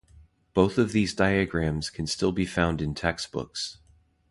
Both 0.55 0.79
of 0.79 0.93
these 0.93 1.13
diagrams 1.13 1.91
can 1.91 2.07
still 2.07 2.31
be 2.31 2.47
found 2.47 2.81
in 2.81 2.95
textbooks. 2.95 3.77